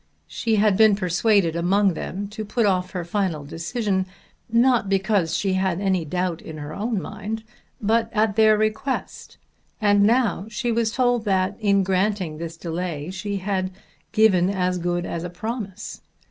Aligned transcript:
She 0.25 0.55
had 0.55 0.77
been 0.77 0.95
persuaded 0.95 1.55
among 1.55 1.93
them 1.93 2.27
to 2.29 2.43
put 2.43 2.65
off 2.65 2.89
her 2.89 3.05
final 3.05 3.45
decision, 3.45 4.07
not 4.49 4.89
because 4.89 5.37
she 5.37 5.53
had 5.53 5.79
any 5.79 6.05
doubt 6.05 6.41
in 6.41 6.57
her 6.57 6.73
own 6.73 6.99
mind, 6.99 7.43
but 7.79 8.09
at 8.11 8.35
their 8.35 8.57
request, 8.57 9.37
and 9.79 10.01
now 10.01 10.47
she 10.49 10.71
was 10.71 10.91
told 10.91 11.23
that 11.25 11.55
in 11.59 11.83
granting 11.83 12.39
this 12.39 12.57
delay 12.57 13.11
she 13.11 13.37
had 13.37 13.69
"given 14.11 14.49
as 14.49 14.79
good 14.79 15.05
as 15.05 15.23
a 15.23 15.29
promise!" 15.29 16.01